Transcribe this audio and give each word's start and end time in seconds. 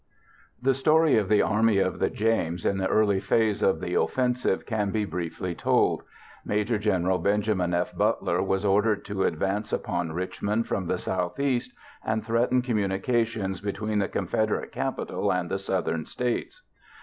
The 0.59 0.73
story 0.73 1.15
of 1.17 1.29
the 1.29 1.43
Army 1.43 1.77
of 1.77 1.99
the 1.99 2.09
James 2.09 2.65
in 2.65 2.79
the 2.79 2.87
early 2.87 3.19
phase 3.19 3.61
of 3.61 3.79
the 3.79 3.93
offensive 3.93 4.65
can 4.65 4.89
be 4.89 5.05
briefly 5.05 5.53
told. 5.53 6.01
Maj. 6.43 6.81
Gen. 6.81 7.21
Benjamin 7.21 7.75
F. 7.75 7.95
Butler 7.95 8.41
was 8.41 8.65
ordered 8.65 9.05
to 9.05 9.25
advance 9.25 9.71
upon 9.71 10.13
Richmond 10.13 10.65
from 10.65 10.87
the 10.87 10.97
southeast 10.97 11.71
and 12.03 12.25
threaten 12.25 12.63
communications 12.63 13.61
between 13.61 13.99
the 13.99 14.07
Confederate 14.07 14.71
capital 14.71 15.31
and 15.31 15.51
the 15.51 15.59
Southern 15.59 16.07
States. 16.07 16.63